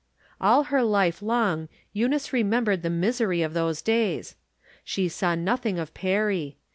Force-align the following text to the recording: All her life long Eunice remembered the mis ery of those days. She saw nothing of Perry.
All 0.41 0.63
her 0.63 0.81
life 0.81 1.21
long 1.21 1.69
Eunice 1.93 2.33
remembered 2.33 2.81
the 2.81 2.89
mis 2.89 3.21
ery 3.21 3.43
of 3.43 3.53
those 3.53 3.83
days. 3.83 4.35
She 4.83 5.07
saw 5.07 5.35
nothing 5.35 5.77
of 5.77 5.93
Perry. 5.93 6.57